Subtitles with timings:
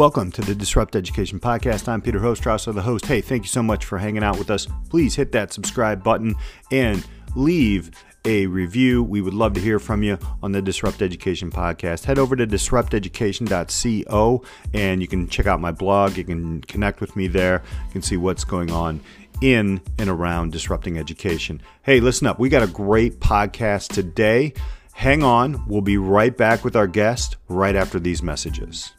[0.00, 1.86] Welcome to the Disrupt Education Podcast.
[1.86, 3.04] I'm Peter Hostrasser, the host.
[3.04, 4.66] Hey, thank you so much for hanging out with us.
[4.88, 6.36] Please hit that subscribe button
[6.72, 7.90] and leave
[8.24, 9.02] a review.
[9.02, 12.06] We would love to hear from you on the Disrupt Education podcast.
[12.06, 14.42] Head over to disrupteducation.co
[14.72, 16.16] and you can check out my blog.
[16.16, 17.62] You can connect with me there.
[17.88, 19.02] You can see what's going on
[19.42, 21.60] in and around disrupting education.
[21.82, 22.38] Hey, listen up.
[22.38, 24.54] We got a great podcast today.
[24.94, 25.62] Hang on.
[25.68, 28.94] We'll be right back with our guest right after these messages.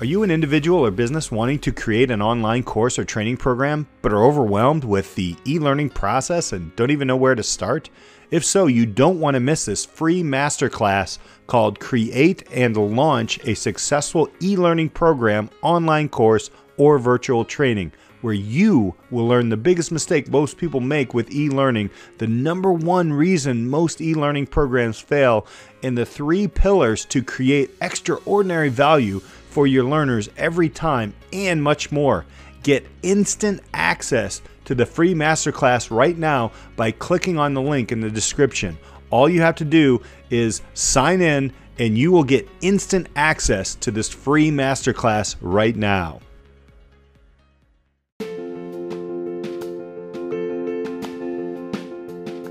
[0.00, 3.88] Are you an individual or business wanting to create an online course or training program,
[4.00, 7.90] but are overwhelmed with the e learning process and don't even know where to start?
[8.30, 13.56] If so, you don't want to miss this free masterclass called Create and Launch a
[13.56, 19.90] Successful E Learning Program online course or virtual training, where you will learn the biggest
[19.90, 25.00] mistake most people make with e learning, the number one reason most e learning programs
[25.00, 25.44] fail,
[25.82, 29.20] and the three pillars to create extraordinary value
[29.58, 32.24] for your learners every time, and much more.
[32.62, 38.00] Get instant access to the free masterclass right now by clicking on the link in
[38.00, 38.78] the description.
[39.10, 43.90] All you have to do is sign in, and you will get instant access to
[43.90, 46.20] this free masterclass right now.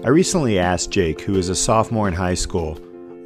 [0.03, 2.77] I recently asked Jake, who is a sophomore in high school,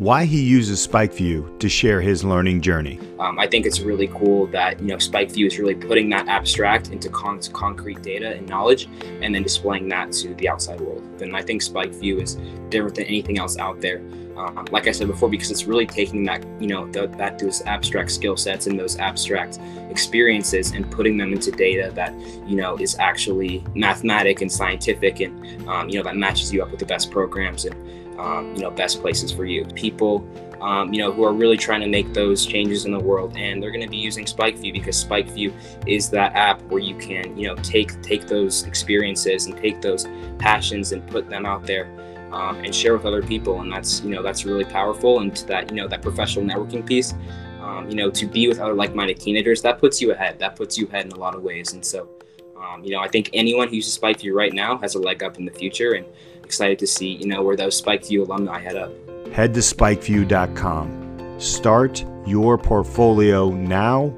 [0.02, 3.00] why he uses SpikeView to share his learning journey.
[3.20, 6.90] Um, I think it's really cool that you know SpikeView is really putting that abstract
[6.90, 8.90] into con- concrete data and knowledge,
[9.22, 11.04] and then displaying that to the outside world.
[11.22, 12.34] And I think SpikeView is
[12.70, 14.00] different than anything else out there.
[14.38, 17.62] Um, like I said before, because it's really taking that you know the, that those
[17.68, 19.60] abstract skill sets and those abstract
[19.92, 22.12] experiences and putting them into data that
[22.50, 26.72] you know is actually mathematic and scientific, and um, you know that matches you up
[26.72, 27.76] with the best programs and
[28.22, 29.66] um, you know best places for you.
[29.66, 30.26] People
[30.62, 33.62] um, you know who are really trying to make those changes in the world, and
[33.62, 35.52] they're going to be using SpikeView because SpikeView
[35.88, 40.08] is that app where you can you know take take those experiences and take those
[40.38, 41.98] passions and put them out there.
[42.32, 45.46] Um, and share with other people and that's you know that's really powerful and to
[45.48, 47.14] that you know that professional networking piece
[47.62, 50.78] um, you know to be with other like-minded teenagers that puts you ahead that puts
[50.78, 52.08] you ahead in a lot of ways and so
[52.56, 55.40] um, you know i think anyone who uses SpikeView right now has a leg up
[55.40, 56.06] in the future and
[56.52, 58.92] excited to see, you know, where those SpikeView alumni head up.
[59.32, 61.40] Head to spikeview.com.
[61.40, 64.14] Start your portfolio now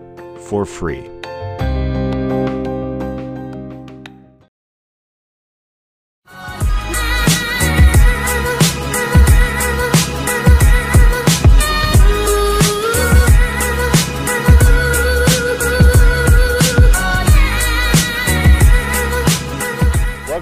[0.47, 1.12] for free.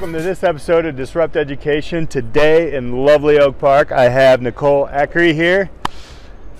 [0.01, 2.07] Welcome to this episode of Disrupt Education.
[2.07, 5.69] Today in lovely Oak Park, I have Nicole Eckery here.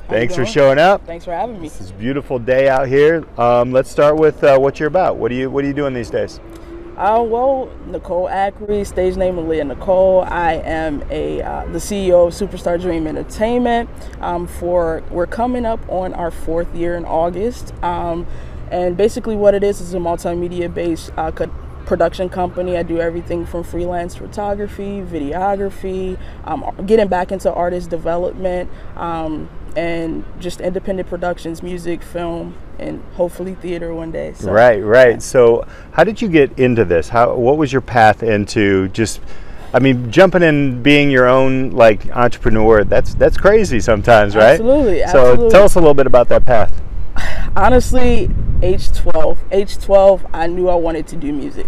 [0.08, 1.08] Thanks for showing up.
[1.08, 1.66] Thanks for having me.
[1.66, 3.26] It's a beautiful day out here.
[3.40, 5.18] Um, let's start with uh, what you're about.
[5.18, 6.40] What are you What are you doing these days?
[6.98, 10.22] Uh, well, Nicole Ackery, stage name Aaliyah Nicole.
[10.22, 13.90] I am a uh, the CEO of Superstar Dream Entertainment.
[14.20, 17.74] Um, for we're coming up on our fourth year in August.
[17.84, 18.28] Um,
[18.70, 21.32] and basically, what it is is a multimedia based uh,
[21.86, 22.78] production company.
[22.78, 30.26] I do everything from freelance photography, videography, um, getting back into artist development, um, and
[30.40, 34.34] just independent productions, music, film, and hopefully theater one day.
[34.34, 35.14] So, right, right.
[35.14, 35.20] Yeah.
[35.20, 37.10] So, how did you get into this?
[37.10, 39.22] How what was your path into just
[39.74, 44.60] I mean, jumping in, being your own like entrepreneur, that's that's crazy sometimes, right?
[44.60, 45.06] Absolutely.
[45.08, 46.82] So tell us a little bit about that path.
[47.56, 48.30] Honestly,
[48.62, 51.68] age 12, age 12, I knew I wanted to do music.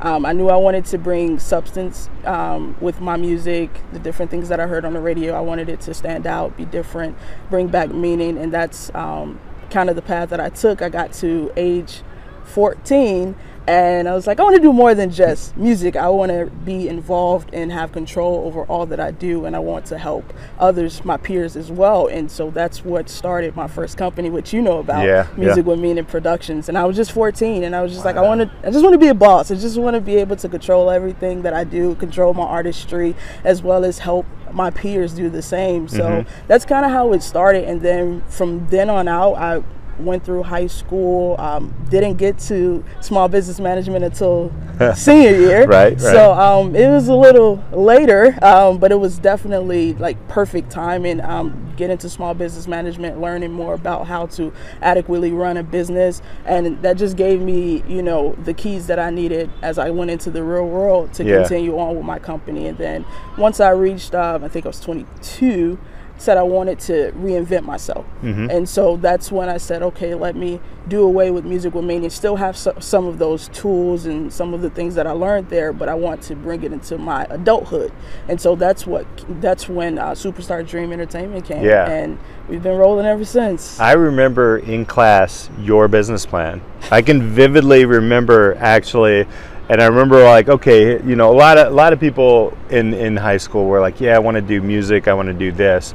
[0.00, 4.48] Um, I knew I wanted to bring substance um, with my music, the different things
[4.50, 5.34] that I heard on the radio.
[5.34, 7.18] I wanted it to stand out, be different,
[7.50, 10.80] bring back meaning, and that's um, kind of the path that I took.
[10.80, 12.02] I got to age
[12.44, 13.34] 14
[13.66, 15.96] and I was like, I want to do more than just music.
[15.96, 19.58] I want to be involved and have control over all that I do, and I
[19.58, 22.06] want to help others, my peers as well.
[22.06, 25.70] And so that's what started my first company, which you know about, yeah, Music yeah.
[25.70, 26.68] with Meaning Productions.
[26.68, 28.12] And I was just 14, and I was just wow.
[28.12, 29.50] like, I want to, I just want to be a boss.
[29.50, 33.16] I just want to be able to control everything that I do, control my artistry,
[33.42, 35.88] as well as help my peers do the same.
[35.88, 36.46] So mm-hmm.
[36.46, 37.64] that's kind of how it started.
[37.64, 39.62] And then from then on out, I
[39.98, 44.52] went through high school, um, didn't get to small business management until
[44.94, 45.66] senior year.
[45.66, 46.00] Right, right.
[46.00, 51.20] So um, it was a little later, um, but it was definitely like perfect timing.
[51.20, 56.22] Um, get into small business management, learning more about how to adequately run a business,
[56.44, 60.10] and that just gave me, you know, the keys that I needed as I went
[60.10, 61.40] into the real world to yeah.
[61.40, 62.66] continue on with my company.
[62.66, 63.04] And then
[63.36, 65.78] once I reached, uh, I think I was 22
[66.18, 68.06] said I wanted to reinvent myself.
[68.50, 72.36] And so that's when I said, okay, let me do away with Music Meaning, still
[72.36, 75.72] have so, some of those tools and some of the things that I learned there,
[75.72, 77.92] but I want to bring it into my adulthood.
[78.28, 79.06] And so that's what
[79.40, 81.64] that's when uh, Superstar Dream Entertainment came.
[81.64, 81.88] Yeah.
[81.88, 83.80] And we've been rolling ever since.
[83.80, 86.62] I remember in class your business plan.
[86.90, 89.26] I can vividly remember actually,
[89.68, 92.94] and I remember like, okay, you know, a lot of a lot of people in
[92.94, 95.52] in high school were like, yeah, I want to do music, I want to do
[95.52, 95.94] this.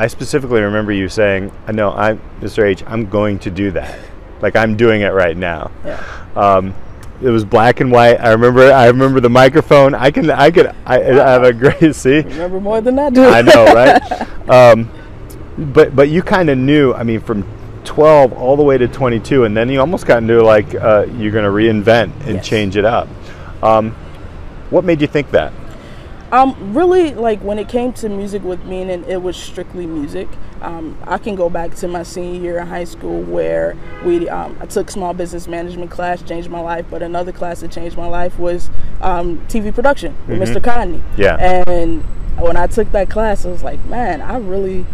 [0.00, 2.64] I specifically remember you saying, "No, I'm Mr.
[2.64, 2.82] H.
[2.86, 3.98] I'm going to do that.
[4.40, 6.02] Like I'm doing it right now." yeah.
[6.34, 6.74] Um,
[7.22, 8.14] it was black and white.
[8.14, 8.72] I remember.
[8.72, 9.94] I remember the microphone.
[9.94, 10.30] I can.
[10.30, 10.68] I could.
[10.86, 12.20] I, I have a great see.
[12.20, 13.24] Remember more than I do.
[13.24, 14.48] I know, right?
[14.48, 14.90] um,
[15.58, 16.94] but but you kind of knew.
[16.94, 17.44] I mean, from
[17.90, 21.32] 12 all the way to 22, and then you almost got into like uh, you're
[21.32, 22.46] going to reinvent and Yes.
[22.46, 23.08] change it up.
[23.64, 23.90] Um,
[24.70, 25.52] what made you think that?
[26.30, 30.28] Um, really, like when it came to music with meaning, it was strictly music.
[30.62, 34.56] Um, I can go back to my senior year in high school where we um,
[34.60, 36.86] I took small business management class, changed my life.
[36.88, 38.70] But another class that changed my life was
[39.00, 40.60] um, TV production with Mr.
[40.60, 41.02] Cotney.
[41.16, 41.64] Yeah.
[41.66, 42.04] And
[42.38, 44.86] when I took that class, I was like, man, I really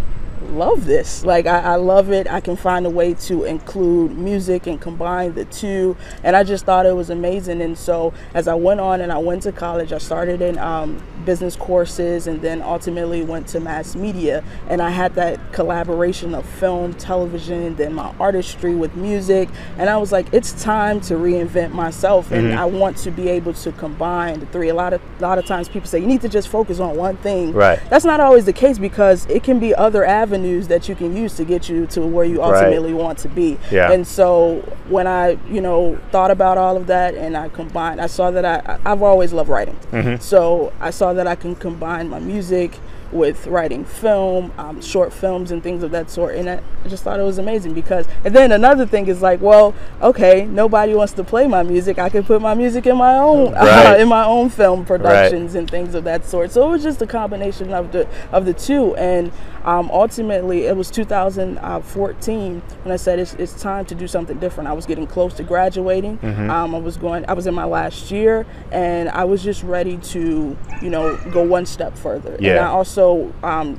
[0.51, 1.25] love this.
[1.25, 2.27] Like I, I love it.
[2.31, 5.97] I can find a way to include music and combine the two.
[6.23, 7.61] And I just thought it was amazing.
[7.61, 11.03] And so as I went on and I went to college, I started in um,
[11.25, 14.45] business courses and then ultimately went to mass media.
[14.69, 19.49] And I had that collaboration of film, television, and then my artistry with music.
[19.79, 22.31] And I was like, it's time to reinvent myself.
[22.31, 24.69] And I want to be able to combine the three.
[24.69, 26.97] A lot of a lot of times people say you need to just focus on
[26.97, 27.53] one thing.
[27.53, 27.81] Right.
[27.91, 31.35] That's not always the case because it can be other avenues that you can use
[31.37, 32.55] to get you to where you Right.
[32.55, 33.59] ultimately want to be.
[33.71, 33.93] Yeah.
[33.93, 38.07] And so when I, you know, thought about all of that and I combined, I
[38.07, 39.77] saw that I, I've always loved writing.
[39.93, 40.21] Mm-hmm.
[40.21, 42.79] So I saw that I can combine my music
[43.13, 46.35] with writing film, um, short films, and things of that sort.
[46.37, 49.75] And I just thought it was amazing because, and then another thing is like, well,
[50.03, 51.99] okay, nobody wants to play my music.
[51.99, 54.01] I can put my music in my own, Right.
[54.01, 56.51] in my own film productions and things of that sort.
[56.51, 58.95] So it was just a combination of the of the two.
[58.97, 59.31] And
[59.65, 64.69] um, ultimately, it was 2014 when I said it's, it's time to do something different.
[64.69, 66.19] I was getting close to graduating.
[66.19, 66.51] Mm-hmm.
[66.51, 67.25] Um, I was going.
[67.29, 71.43] I was in my last year, and I was just ready to, you know, go
[71.43, 72.35] one step further.
[72.35, 72.65] And Yeah.
[72.67, 72.96] I also
[73.43, 73.79] um,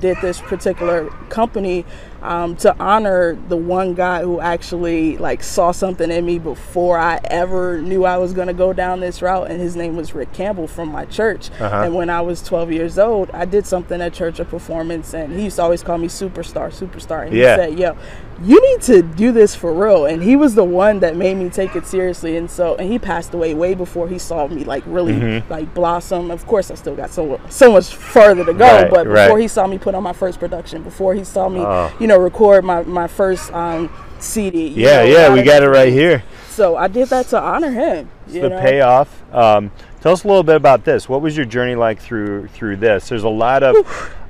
[0.00, 1.84] did this particular company
[2.22, 7.20] um, to honor the one guy who actually like saw something in me before I
[7.24, 10.32] ever knew I was going to go down this route, and his name was Rick
[10.32, 11.50] Campbell from my church.
[11.60, 11.82] Uh-huh.
[11.84, 15.32] And when I was 12 years old, I did something at church, a performance, and
[15.32, 17.26] he used to always call me superstar, superstar.
[17.26, 17.56] And Yeah.
[17.56, 17.96] he said, "Yo,
[18.42, 21.48] you need to do this for real." And he was the one that made me
[21.50, 22.36] take it seriously.
[22.36, 25.50] And so, and he passed away way before he saw me like really Mm-hmm.
[25.52, 26.30] like blossom.
[26.30, 29.26] Of course, I still got so so much further to go, Right, but right.
[29.26, 31.94] before he saw me put on my first production, before he saw me, Oh.
[31.98, 34.68] you know, record my my first um, CD.
[34.68, 36.22] Yeah, know, yeah, we got it right here.
[36.50, 38.08] So I did that to honor him.
[38.28, 38.60] you the know?
[38.60, 39.22] payoff.
[39.34, 39.70] Um,
[40.06, 41.08] tell us a little bit about this.
[41.08, 43.08] What was your journey like through through this?
[43.08, 43.74] There's a lot of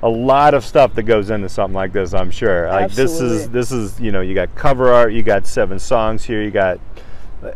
[0.02, 2.14] a lot of stuff that goes into something like this.
[2.14, 2.68] I'm sure.
[2.68, 6.24] Like this is this is you know you got cover art, you got seven songs
[6.24, 6.80] here, you got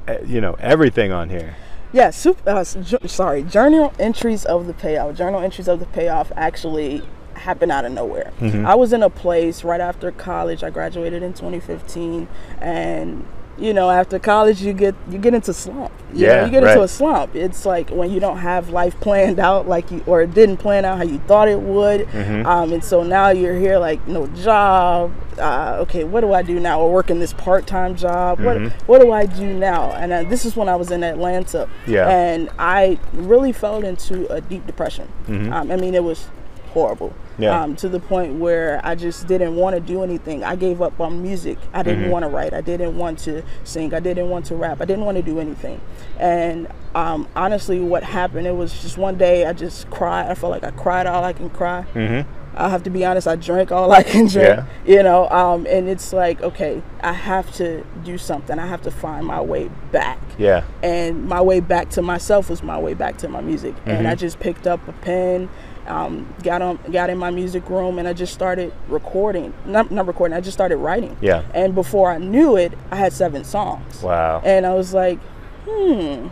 [0.07, 1.57] uh, you know everything on here.
[1.93, 5.17] Yeah, super, uh, ju- sorry, journal entries of the payoff.
[5.17, 7.03] Journal entries of the payoff actually
[7.35, 8.33] happened out of nowhere.
[8.67, 10.63] I was in a place right after college.
[10.63, 12.29] I graduated in 2015,
[12.61, 13.27] and
[13.61, 15.93] you know, after college, you get you get into slump.
[16.13, 17.37] You know, Yeah, you get into a slump.
[17.37, 20.85] It's like when you don't have life planned out like you, or it didn't plan
[20.85, 22.07] out how you thought it would.
[22.09, 22.47] Mm-hmm.
[22.47, 25.13] Um, and so now you're here like no job.
[25.39, 26.81] Uh, okay, what do I do now?
[26.81, 28.39] Or working this part-time job.
[28.39, 28.65] Mm-hmm.
[28.65, 29.93] What what do I do now?
[29.93, 31.69] And uh, this is when I was in Atlanta.
[31.87, 32.09] Yeah.
[32.09, 35.09] And I really fell into a deep depression.
[35.29, 36.29] Um, I mean, it was
[36.73, 37.09] horrible.
[37.11, 37.43] Mm-hmm.
[37.43, 37.63] Yeah.
[37.63, 40.45] Um, to the point where I just didn't want to do anything.
[40.45, 41.59] I gave up on music.
[41.73, 42.11] I didn't Mm-hmm.
[42.11, 42.53] want to write.
[42.53, 43.95] I didn't want to sing.
[43.95, 44.81] I didn't want to rap.
[44.81, 45.81] I didn't want to do anything.
[46.19, 48.47] And um, honestly, what happened?
[48.47, 50.31] It was just one day I just cried.
[50.31, 51.87] I felt like I cried all I can cry.
[51.95, 52.29] Mm-hmm.
[52.57, 53.29] I have to be honest.
[53.29, 54.49] I drank all I can drink.
[54.49, 54.67] Yeah.
[54.85, 58.59] You know, um, and it's like, okay, I have to do something.
[58.59, 60.65] I have to find my way back Yeah.
[60.83, 64.07] and my way back to myself was my way back to my music and Mm-hmm.
[64.07, 65.49] i just picked up a pen
[65.91, 70.07] um, got on got in my music room and i just started recording not, not
[70.07, 71.43] recording i just started writing Yeah.
[71.53, 74.41] and before i knew it i had seven songs Wow.
[74.45, 75.19] and i was like
[75.67, 76.29] hmm,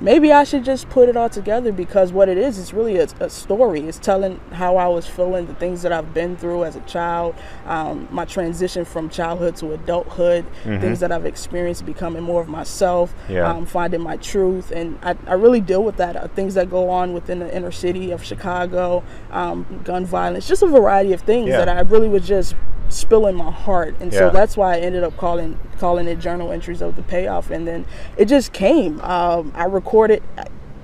[0.04, 3.06] maybe I should just put it all together because what it is, it's really a,
[3.20, 3.80] a, story.
[3.80, 7.34] It's telling how I was feeling, the things that I've been through as a child,
[7.66, 10.80] um, my transition from childhood to adulthood, mm-hmm.
[10.80, 13.48] things that I've experienced becoming more of myself, yeah.
[13.48, 14.70] um, finding my truth.
[14.70, 16.16] And I, I really deal with that.
[16.16, 20.62] Uh, things that go on within the inner city of Chicago, um, gun violence, just
[20.62, 21.58] a variety of things yeah.
[21.58, 22.54] that I really was just
[22.88, 24.18] spilling my heart and yeah.
[24.18, 27.66] so that's why i ended up calling calling it journal entries of the payoff and
[27.66, 27.84] then
[28.16, 30.22] it just came um, i recorded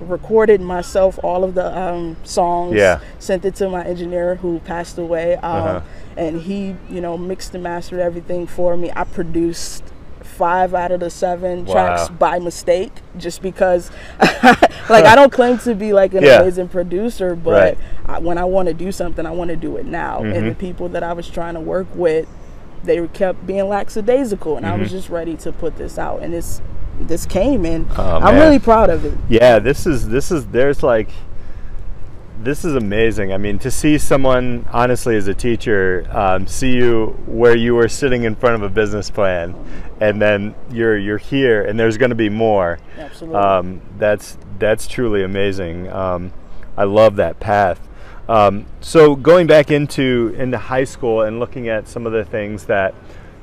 [0.01, 2.99] recorded myself all of the um, songs yeah.
[3.19, 5.81] sent it to my engineer who passed away um, uh-huh.
[6.17, 9.92] and he you know mixed and mastered everything for me i produced
[10.33, 11.73] five out of the seven wow.
[11.73, 13.91] tracks by mistake just because
[14.89, 16.41] like i don't claim to be like an yeah.
[16.41, 17.77] amazing producer but right.
[18.05, 20.33] I, when i want to do something i want to do it now mm-hmm.
[20.33, 22.27] and the people that i was trying to work with
[22.83, 24.75] they were kept being lackadaisical and mm-hmm.
[24.75, 24.97] i was mm-hmm.
[24.97, 26.61] just ready to put this out and it's
[26.99, 30.83] this came and oh, i'm really proud of it yeah this is this is there's
[30.83, 31.09] like
[32.43, 33.31] this is amazing.
[33.31, 37.87] I mean, to see someone, honestly, as a teacher, um, see you where you were
[37.87, 39.55] sitting in front of a business plan,
[40.01, 42.79] and then you're you're here, and there's going to be more.
[42.97, 43.39] Absolutely.
[43.39, 45.89] Um, that's that's truly amazing.
[45.91, 46.33] Um,
[46.75, 47.79] I love that path.
[48.27, 52.65] Um, so going back into into high school and looking at some of the things
[52.65, 52.93] that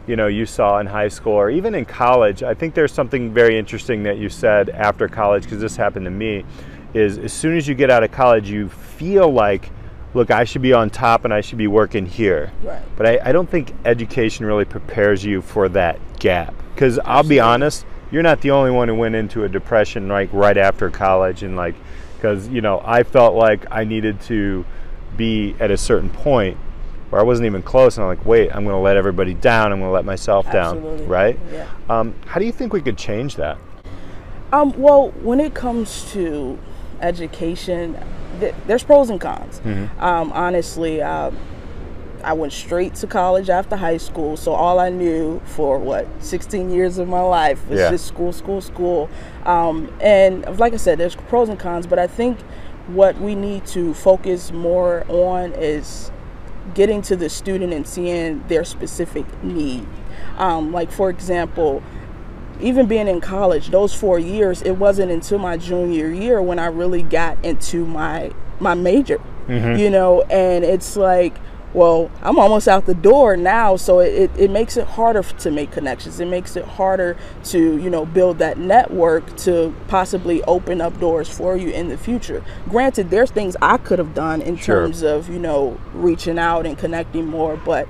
[0.06, 3.32] you know you saw in high school or even in college, I think there's something
[3.32, 6.44] very interesting that you said after college because this happened to me
[6.94, 9.70] is as soon as you get out of college, you feel like,
[10.14, 12.52] look, I should be on top and I should be working here.
[12.62, 12.82] Right.
[12.96, 16.54] But I, I don't think education really prepares you for that gap.
[16.74, 20.32] Because I'll be honest, you're not the only one who went into a depression like
[20.32, 21.74] right after college and like,
[22.16, 24.64] because you know I felt like I needed to
[25.16, 26.58] be at a certain point
[27.10, 29.72] where I wasn't even close, and I'm like, wait, I'm going to let everybody down.
[29.72, 30.98] I'm going to let myself Absolutely.
[30.98, 31.38] down, right?
[31.52, 31.68] Yeah.
[31.88, 33.58] Um, how do you think we could change that?
[34.52, 36.58] Um, well, when it comes to
[37.00, 37.98] education,
[38.40, 39.60] th- there's pros and cons.
[39.60, 40.00] Mm-hmm.
[40.00, 41.30] Um, honestly, uh,
[42.22, 46.70] I went straight to college after high school, so all I knew for what 16
[46.70, 47.90] years of my life was yeah.
[47.90, 49.08] just school, school, school.
[49.44, 52.38] Um, and like I said, there's pros and cons, but I think
[52.88, 56.10] what we need to focus more on is
[56.74, 59.86] getting to the student and seeing their specific need.
[60.36, 61.82] Um, like for example,
[62.62, 66.66] even being in college, those four years, it wasn't until my junior year when I
[66.66, 69.20] really got into my my major.
[69.46, 69.78] Mm-hmm.
[69.78, 71.34] You know, and it's like,
[71.72, 75.70] well, I'm almost out the door now, so it, it makes it harder to make
[75.70, 76.18] connections.
[76.18, 81.28] It makes it harder to, you know, build that network to possibly open up doors
[81.28, 82.44] for you in the future.
[82.68, 84.82] Granted, there's things I could have done in sure.
[84.82, 87.88] terms of, you know, reaching out and connecting more, but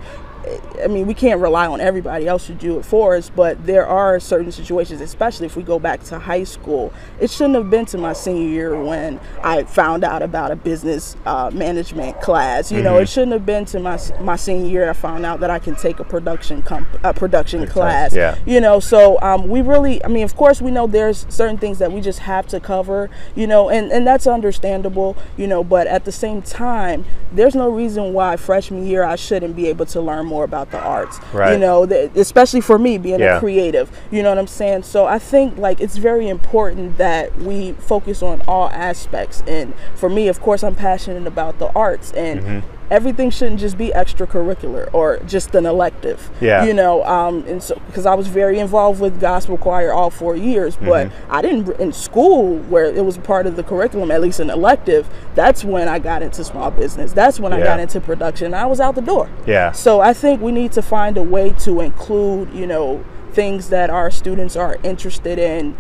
[0.83, 3.87] I mean, we can't rely on everybody else to do it for us, but there
[3.87, 6.93] are certain situations, especially if we go back to high school.
[7.19, 11.17] It shouldn't have been to my senior year when I found out about a business
[11.27, 12.71] uh, management class.
[12.71, 12.85] You mm-hmm.
[12.85, 15.59] know, it shouldn't have been to my my senior year I found out that I
[15.59, 18.15] can take a production comp- a production class.
[18.15, 18.39] Yeah.
[18.47, 21.79] You know, so um, we really, I mean, of course, we know there's certain things
[21.79, 23.11] that we just have to cover.
[23.35, 25.17] You know, and and that's understandable.
[25.37, 29.55] You know, but at the same time, there's no reason why freshman year I shouldn't
[29.55, 31.19] be able to learn more about the arts.
[31.35, 31.53] Right.
[31.53, 33.37] You know, the, especially for me being yeah.
[33.37, 33.91] a creative.
[34.11, 34.85] You know what I'm saying?
[34.85, 39.43] So I think like it's very important that we focus on all aspects.
[39.47, 42.41] And for me, of course, I'm passionate about the arts and.
[42.41, 46.31] Mm-hmm everything shouldn't just be extracurricular or just an elective.
[46.41, 46.65] Yeah.
[46.65, 50.37] You know, um, and so because I was very involved with gospel choir all four
[50.37, 51.33] years, but mm-hmm.
[51.33, 55.09] I didn't in school where it was part of the curriculum, at least an elective.
[55.35, 57.13] That's when I got into small business.
[57.13, 57.59] That's when yeah.
[57.59, 58.55] I got into production.
[58.55, 59.31] I was out the door.
[59.47, 59.73] Yeah.
[59.73, 63.91] So I think we need to find a way to include, you know, things that
[63.91, 65.77] our students are interested in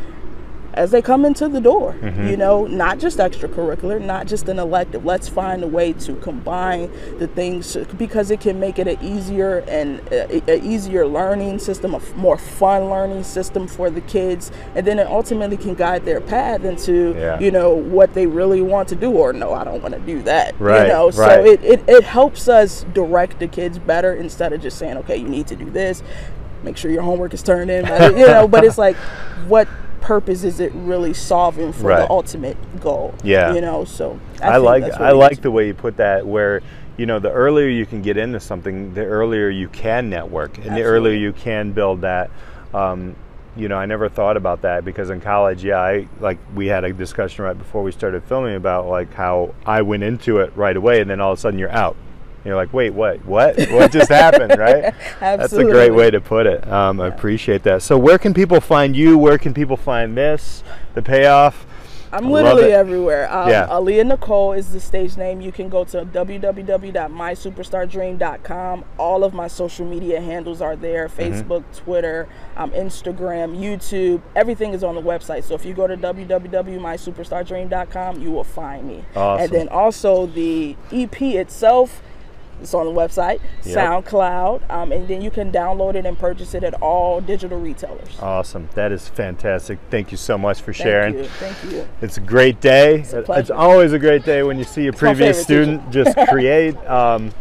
[0.75, 1.97] as they come into the door.
[2.01, 2.29] Mm-hmm.
[2.29, 5.05] You know, not just extracurricular, not just an elective.
[5.05, 9.59] Let's find a way to combine the things because it can make it an easier
[9.69, 14.99] and an easier learning system, a more fun learning system for the kids, and then
[14.99, 17.39] it ultimately can guide their path into yeah.
[17.41, 20.23] you know what they really want to do or no, I don't want to do
[20.23, 20.59] that.
[20.61, 20.83] Right.
[20.83, 21.15] You know, right.
[21.15, 25.17] so it, it it helps us direct the kids better instead of just saying, okay,
[25.17, 26.03] you need to do this.
[26.63, 27.87] Make sure your homework is turned in.
[28.19, 28.97] you know, but it's like
[29.49, 29.67] what
[30.01, 32.01] purpose is it really solving for right.
[32.01, 33.15] the ultimate goal?
[33.23, 33.85] Yeah, you know.
[33.85, 36.27] So I, I like I like the way you put that.
[36.27, 36.63] Where
[36.97, 40.67] you know, the earlier you can get into something, the earlier you can network, and
[40.67, 40.83] Absolutely.
[40.83, 42.31] the earlier you can build that.
[42.75, 43.17] Um,
[43.57, 46.85] you know, I never thought about that because in college, yeah, I like we had
[46.85, 50.77] a discussion right before we started filming about like how I went into it right
[50.77, 51.97] away, and then all of a sudden you're out.
[52.45, 53.25] You're like, wait, what?
[53.27, 53.59] What?
[53.71, 54.59] What just happened?
[54.59, 54.95] Right?
[55.21, 56.67] That's a great way to put it.
[56.69, 57.83] Um, I appreciate that.
[57.83, 59.19] So, where can people find you?
[59.19, 60.63] Where can people find this?
[60.95, 61.67] The payoff.
[62.13, 63.33] I'm I literally everywhere.
[63.33, 63.69] Um, Yeah.
[63.69, 65.41] Aaliyah Nicole is the stage name.
[65.41, 68.85] You can go to www.mysuperstardream.com.
[68.99, 71.21] All of my social media handles are there Mm-hmm.
[71.53, 74.21] Facebook, Twitter, um, Instagram, YouTube.
[74.35, 75.45] Everything is on the website.
[75.45, 79.05] So if you go to www.mysuperstardream.com, you will find me.
[79.15, 79.45] Awesome.
[79.45, 82.03] And then also the EP itself.
[82.61, 84.05] It's on the website, Yep.
[84.05, 88.19] SoundCloud, um, and then you can download it and purchase it at all digital retailers.
[88.21, 88.69] Awesome.
[88.75, 89.79] That is fantastic.
[89.91, 91.15] Thank you so much for Thank sharing.
[91.19, 91.25] you.
[91.25, 91.89] Thank you.
[92.03, 93.01] It's a great day.
[93.01, 93.55] It's, a pleasure.
[93.55, 96.77] always a great day when you see a previous student just create.
[96.87, 97.33] Um,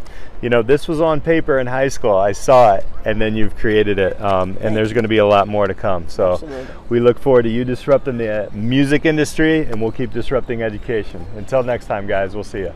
[0.41, 2.15] you know, this was on paper in high school.
[2.15, 5.25] I saw it, and then you've created it, um, and there's going to be a
[5.25, 6.07] lot more to come.
[6.07, 6.67] So Absolutely.
[6.87, 11.25] we look forward to you disrupting the uh, music industry, and we'll keep disrupting education.
[11.35, 12.73] Until next time, guys, we'll see you.